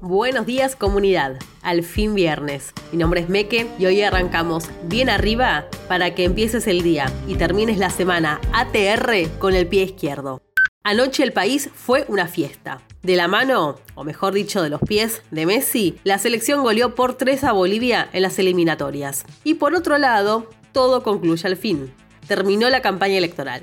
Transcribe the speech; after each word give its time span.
Buenos 0.00 0.46
días 0.46 0.76
comunidad, 0.76 1.40
al 1.60 1.82
fin 1.82 2.14
viernes. 2.14 2.72
Mi 2.92 2.98
nombre 2.98 3.20
es 3.20 3.28
Meke 3.28 3.68
y 3.80 3.86
hoy 3.86 4.00
arrancamos 4.02 4.70
bien 4.84 5.10
arriba 5.10 5.66
para 5.88 6.14
que 6.14 6.22
empieces 6.22 6.68
el 6.68 6.82
día 6.82 7.12
y 7.26 7.34
termines 7.34 7.78
la 7.78 7.90
semana 7.90 8.40
ATR 8.52 9.28
con 9.40 9.54
el 9.54 9.66
pie 9.66 9.82
izquierdo. 9.82 10.40
Anoche 10.84 11.24
el 11.24 11.32
país 11.32 11.68
fue 11.74 12.04
una 12.06 12.28
fiesta. 12.28 12.80
De 13.02 13.16
la 13.16 13.26
mano, 13.26 13.74
o 13.96 14.04
mejor 14.04 14.34
dicho, 14.34 14.62
de 14.62 14.70
los 14.70 14.80
pies 14.80 15.22
de 15.32 15.46
Messi, 15.46 15.98
la 16.04 16.18
selección 16.18 16.62
goleó 16.62 16.94
por 16.94 17.14
3 17.14 17.42
a 17.42 17.52
Bolivia 17.52 18.08
en 18.12 18.22
las 18.22 18.38
eliminatorias. 18.38 19.24
Y 19.42 19.54
por 19.54 19.74
otro 19.74 19.98
lado, 19.98 20.48
todo 20.70 21.02
concluye 21.02 21.44
al 21.48 21.56
fin. 21.56 21.92
Terminó 22.28 22.70
la 22.70 22.82
campaña 22.82 23.18
electoral. 23.18 23.62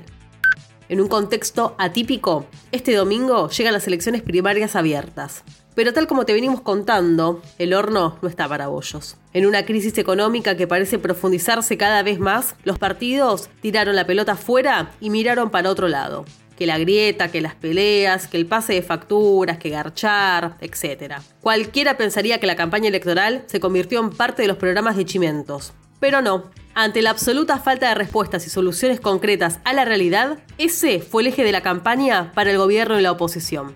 En 0.90 1.00
un 1.00 1.08
contexto 1.08 1.74
atípico, 1.78 2.46
este 2.72 2.94
domingo 2.94 3.48
llegan 3.48 3.72
las 3.72 3.86
elecciones 3.86 4.20
primarias 4.20 4.76
abiertas. 4.76 5.42
Pero 5.76 5.92
tal 5.92 6.06
como 6.06 6.24
te 6.24 6.32
venimos 6.32 6.62
contando, 6.62 7.42
el 7.58 7.74
horno 7.74 8.18
no 8.22 8.28
está 8.28 8.48
para 8.48 8.68
bollos. 8.68 9.16
En 9.34 9.44
una 9.44 9.66
crisis 9.66 9.98
económica 9.98 10.56
que 10.56 10.66
parece 10.66 10.98
profundizarse 10.98 11.76
cada 11.76 12.02
vez 12.02 12.18
más, 12.18 12.56
los 12.64 12.78
partidos 12.78 13.50
tiraron 13.60 13.94
la 13.94 14.06
pelota 14.06 14.36
fuera 14.36 14.92
y 15.02 15.10
miraron 15.10 15.50
para 15.50 15.70
otro 15.70 15.86
lado. 15.88 16.24
Que 16.56 16.64
la 16.64 16.78
grieta, 16.78 17.30
que 17.30 17.42
las 17.42 17.54
peleas, 17.54 18.26
que 18.26 18.38
el 18.38 18.46
pase 18.46 18.72
de 18.72 18.80
facturas, 18.80 19.58
que 19.58 19.68
garchar, 19.68 20.56
etc. 20.62 21.16
Cualquiera 21.42 21.98
pensaría 21.98 22.40
que 22.40 22.46
la 22.46 22.56
campaña 22.56 22.88
electoral 22.88 23.44
se 23.46 23.60
convirtió 23.60 24.00
en 24.00 24.08
parte 24.08 24.40
de 24.40 24.48
los 24.48 24.56
programas 24.56 24.96
de 24.96 25.04
Chimentos. 25.04 25.74
Pero 26.00 26.22
no, 26.22 26.50
ante 26.72 27.02
la 27.02 27.10
absoluta 27.10 27.58
falta 27.58 27.90
de 27.90 27.94
respuestas 27.96 28.46
y 28.46 28.50
soluciones 28.50 28.98
concretas 28.98 29.60
a 29.64 29.74
la 29.74 29.84
realidad, 29.84 30.38
ese 30.56 31.00
fue 31.00 31.20
el 31.20 31.28
eje 31.28 31.44
de 31.44 31.52
la 31.52 31.60
campaña 31.60 32.32
para 32.32 32.50
el 32.50 32.56
gobierno 32.56 32.98
y 32.98 33.02
la 33.02 33.12
oposición. 33.12 33.74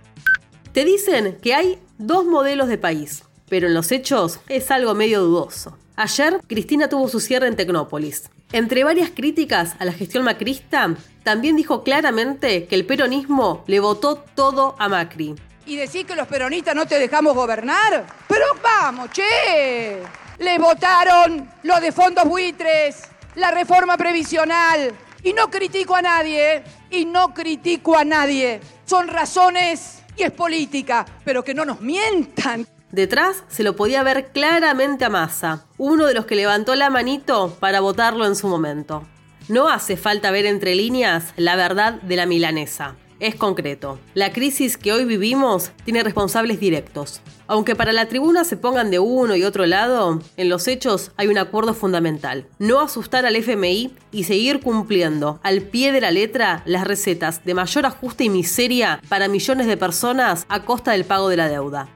Te 0.73 0.85
dicen 0.85 1.37
que 1.43 1.53
hay 1.53 1.79
dos 2.01 2.25
modelos 2.25 2.69
de 2.69 2.79
país, 2.79 3.25
pero 3.49 3.67
en 3.67 3.75
los 3.75 3.93
hechos 3.93 4.41
es 4.49 4.71
algo 4.71 4.95
medio 4.95 5.21
dudoso. 5.21 5.77
Ayer, 5.97 6.41
Cristina 6.47 6.89
tuvo 6.89 7.09
su 7.09 7.21
cierre 7.21 7.47
en 7.47 7.57
Tecnópolis. 7.57 8.31
Entre 8.53 8.85
varias 8.85 9.11
críticas 9.11 9.75
a 9.79 9.85
la 9.85 9.93
gestión 9.93 10.25
macrista, 10.25 10.95
también 11.23 11.57
dijo 11.57 11.85
claramente 11.85 12.67
que 12.67 12.75
el 12.75 12.87
peronismo 12.87 13.65
le 13.67 13.81
votó 13.81 14.17
todo 14.17 14.75
a 14.79 14.89
Macri. 14.89 15.35
¿Y 15.67 15.77
decir 15.77 16.07
que 16.07 16.17
los 16.17 16.27
peronistas 16.27 16.75
no 16.75 16.87
te 16.87 16.99
dejamos 16.99 17.35
gobernar? 17.35 18.07
Pero 18.27 18.47
vamos, 18.63 19.11
che. 19.11 19.99
Le 20.39 20.59
votaron 20.59 21.49
lo 21.65 21.81
de 21.81 21.93
fondos 21.93 22.25
buitres, 22.25 23.03
la 23.35 23.51
reforma 23.51 23.99
previsional. 23.99 24.93
Y 25.23 25.35
no 25.35 25.51
critico 25.51 25.95
a 25.95 26.01
nadie, 26.01 26.65
y 26.91 27.05
no 27.05 27.35
critico 27.35 27.95
a 27.95 28.05
nadie. 28.05 28.61
Son 28.87 29.07
razones 29.07 30.00
y 30.17 30.23
es 30.23 30.31
política, 30.31 31.07
pero 31.25 31.45
que 31.45 31.55
no 31.55 31.65
nos 31.65 31.81
mientan. 31.81 32.67
Detrás 32.91 33.45
se 33.49 33.63
lo 33.63 33.77
podía 33.77 34.03
ver 34.03 34.33
claramente 34.33 35.05
a 35.05 35.11
Massa, 35.11 35.67
uno 35.79 36.07
de 36.07 36.15
los 36.15 36.27
que 36.27 36.35
levantó 36.35 36.75
la 36.75 36.91
manito 36.91 37.57
para 37.61 37.81
votarlo 37.81 38.27
en 38.27 38.35
su 38.35 38.49
momento. 38.49 39.07
No 39.49 39.69
hace 39.69 39.97
falta 39.97 40.31
ver 40.31 40.47
entre 40.47 40.75
líneas 40.75 41.33
la 41.37 41.57
verdad 41.57 41.95
de 42.03 42.17
la 42.17 42.27
milanesa 42.27 42.97
es 43.21 43.35
concreto. 43.37 43.99
La 44.15 44.33
crisis 44.33 44.77
que 44.77 44.93
hoy 44.93 45.05
vivimos 45.05 45.71
tiene 45.85 46.03
responsables 46.03 46.59
directos. 46.59 47.21
Aunque 47.47 47.77
para 47.77 47.93
la 47.93 48.07
tribuna 48.07 48.45
se 48.45 48.57
pongan 48.57 48.91
de 48.91 48.99
uno 48.99 49.37
y 49.37 49.45
otro 49.45 49.67
lado, 49.67 50.21
en 50.37 50.49
los 50.49 50.67
hechos 50.69 51.13
hay 51.17 51.29
un 51.29 51.39
acuerdo 51.39 51.75
fundamental. 51.75 52.47
No 52.59 52.81
asustar 52.81 53.27
al 53.27 53.37
FMI 53.37 53.95
y 54.13 54.25
seguir 54.25 54.61
cumpliendo 54.61 55.41
al 55.43 55.63
pie 55.63 55.93
de 55.93 56.01
la 56.01 56.11
letra 56.11 56.63
las 56.65 56.87
recetas 56.87 57.45
de 57.45 57.55
mayor 57.55 57.87
ajuste 57.87 58.25
y 58.25 58.31
miseria 58.31 59.01
para 59.09 59.29
millones 59.29 59.67
de 59.67 59.77
personas 59.77 60.47
a 60.49 60.65
costa 60.65 60.93
del 60.93 61.05
pago 61.05 61.29
de 61.29 61.37
la 61.37 61.49
deuda. 61.49 61.89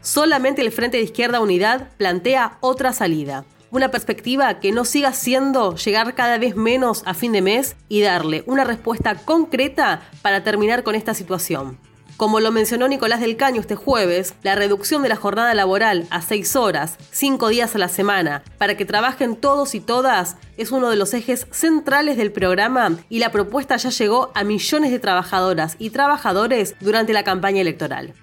Solamente 0.00 0.62
el 0.62 0.70
Frente 0.70 0.98
de 0.98 1.02
Izquierda 1.02 1.40
Unidad 1.40 1.88
plantea 1.96 2.58
otra 2.60 2.92
salida 2.92 3.44
una 3.70 3.90
perspectiva 3.90 4.60
que 4.60 4.72
no 4.72 4.84
siga 4.84 5.12
siendo 5.12 5.76
llegar 5.76 6.14
cada 6.14 6.38
vez 6.38 6.56
menos 6.56 7.02
a 7.06 7.14
fin 7.14 7.32
de 7.32 7.42
mes 7.42 7.76
y 7.88 8.00
darle 8.00 8.44
una 8.46 8.64
respuesta 8.64 9.14
concreta 9.14 10.02
para 10.22 10.44
terminar 10.44 10.82
con 10.82 10.94
esta 10.94 11.14
situación. 11.14 11.78
Como 12.16 12.40
lo 12.40 12.50
mencionó 12.50 12.88
Nicolás 12.88 13.20
del 13.20 13.36
Caño 13.36 13.60
este 13.60 13.74
jueves, 13.74 14.32
la 14.42 14.54
reducción 14.54 15.02
de 15.02 15.10
la 15.10 15.16
jornada 15.16 15.52
laboral 15.52 16.06
a 16.08 16.22
seis 16.22 16.56
horas, 16.56 16.96
cinco 17.10 17.48
días 17.48 17.74
a 17.74 17.78
la 17.78 17.88
semana, 17.88 18.42
para 18.56 18.74
que 18.74 18.86
trabajen 18.86 19.36
todos 19.36 19.74
y 19.74 19.80
todas, 19.80 20.36
es 20.56 20.72
uno 20.72 20.88
de 20.88 20.96
los 20.96 21.12
ejes 21.12 21.46
centrales 21.50 22.16
del 22.16 22.32
programa 22.32 22.96
y 23.10 23.18
la 23.18 23.32
propuesta 23.32 23.76
ya 23.76 23.90
llegó 23.90 24.30
a 24.34 24.44
millones 24.44 24.92
de 24.92 24.98
trabajadoras 24.98 25.76
y 25.78 25.90
trabajadores 25.90 26.74
durante 26.80 27.12
la 27.12 27.22
campaña 27.22 27.60
electoral. 27.60 28.14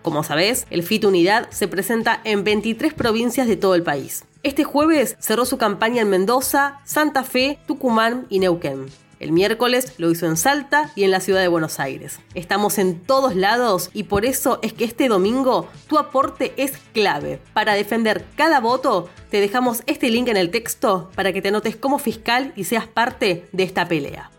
Como 0.00 0.24
sabés, 0.24 0.66
el 0.70 0.82
FIT 0.82 1.04
Unidad 1.04 1.50
se 1.50 1.68
presenta 1.68 2.22
en 2.24 2.44
23 2.44 2.94
provincias 2.94 3.46
de 3.46 3.56
todo 3.56 3.74
el 3.74 3.82
país. 3.82 4.24
Este 4.44 4.62
jueves 4.62 5.16
cerró 5.20 5.46
su 5.46 5.56
campaña 5.56 6.02
en 6.02 6.10
Mendoza, 6.10 6.78
Santa 6.84 7.24
Fe, 7.24 7.58
Tucumán 7.66 8.26
y 8.28 8.40
Neuquén. 8.40 8.88
El 9.18 9.32
miércoles 9.32 9.94
lo 9.96 10.10
hizo 10.10 10.26
en 10.26 10.36
Salta 10.36 10.90
y 10.94 11.04
en 11.04 11.10
la 11.10 11.20
ciudad 11.20 11.40
de 11.40 11.48
Buenos 11.48 11.80
Aires. 11.80 12.20
Estamos 12.34 12.76
en 12.76 13.00
todos 13.00 13.36
lados 13.36 13.88
y 13.94 14.02
por 14.02 14.26
eso 14.26 14.58
es 14.60 14.74
que 14.74 14.84
este 14.84 15.08
domingo 15.08 15.66
tu 15.86 15.96
aporte 15.96 16.52
es 16.58 16.72
clave. 16.92 17.40
Para 17.54 17.72
defender 17.72 18.26
cada 18.36 18.60
voto, 18.60 19.08
te 19.30 19.40
dejamos 19.40 19.82
este 19.86 20.10
link 20.10 20.28
en 20.28 20.36
el 20.36 20.50
texto 20.50 21.10
para 21.14 21.32
que 21.32 21.40
te 21.40 21.48
anotes 21.48 21.76
como 21.76 21.98
fiscal 21.98 22.52
y 22.54 22.64
seas 22.64 22.86
parte 22.86 23.48
de 23.50 23.62
esta 23.62 23.88
pelea. 23.88 24.30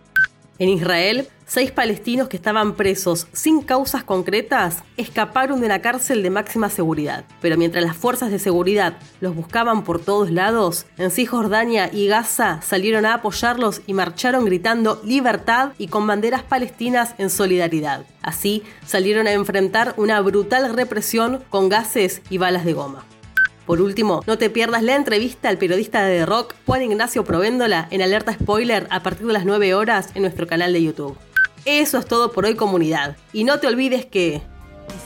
En 0.58 0.70
Israel, 0.70 1.28
seis 1.46 1.72
palestinos 1.72 2.30
que 2.30 2.38
estaban 2.38 2.76
presos 2.76 3.28
sin 3.34 3.62
causas 3.62 4.06
concretas 4.06 4.84
escaparon 4.96 5.60
de 5.60 5.68
la 5.68 5.82
cárcel 5.82 6.24
de 6.24 6.30
máxima 6.30 6.70
seguridad. 6.70 7.26
Pero 7.42 7.58
mientras 7.58 7.84
las 7.84 7.98
fuerzas 7.98 8.32
de 8.32 8.40
seguridad 8.40 8.98
los 9.20 9.36
buscaban 9.36 9.84
por 9.84 10.00
todos 10.00 10.32
lados, 10.32 10.86
en 10.98 11.12
Cisjordania 11.12 11.90
y 11.92 12.08
Gaza 12.08 12.62
salieron 12.62 13.06
a 13.06 13.16
apoyarlos 13.16 13.82
y 13.86 13.94
marcharon 13.94 14.46
gritando 14.46 15.02
libertad 15.04 15.74
y 15.78 15.88
con 15.88 16.08
banderas 16.08 16.44
palestinas 16.44 17.16
en 17.18 17.30
solidaridad. 17.30 18.06
Así 18.22 18.64
salieron 18.86 19.28
a 19.28 19.34
enfrentar 19.34 19.94
una 19.98 20.22
brutal 20.22 20.74
represión 20.74 21.44
con 21.50 21.68
gases 21.68 22.22
y 22.30 22.38
balas 22.38 22.64
de 22.64 22.74
goma. 22.74 23.06
Por 23.66 23.82
último, 23.82 24.22
no 24.28 24.38
te 24.38 24.50
pierdas 24.50 24.84
la 24.84 24.96
entrevista 24.96 25.50
al 25.50 25.58
periodista 25.58 26.06
de 26.06 26.26
rock 26.26 26.54
Juan 26.66 26.84
Ignacio 26.84 27.24
Provéndola 27.24 27.88
en 27.90 28.02
Alerta 28.02 28.34
Spoiler 28.34 28.88
a 28.92 29.02
partir 29.02 29.26
de 29.26 29.34
las 29.34 29.46
9 29.46 29.74
horas 29.74 30.10
en 30.14 30.22
nuestro 30.22 30.46
canal 30.46 30.72
de 30.72 30.84
YouTube. 30.84 31.18
Eso 31.66 31.98
es 31.98 32.06
todo 32.06 32.32
por 32.32 32.46
hoy 32.46 32.56
comunidad. 32.56 33.18
Y 33.34 33.44
no 33.44 33.60
te 33.60 33.68
olvides 33.68 34.06
que... 34.06 34.36
Y 34.36 34.42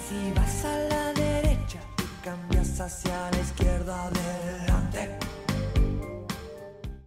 si 0.09 0.33
vas 0.35 0.65
a 0.65 0.77
la 0.89 1.13
derecha, 1.13 1.79
cambias 2.21 2.79
hacia 2.81 3.31
la 3.31 3.39
izquierda. 3.39 4.09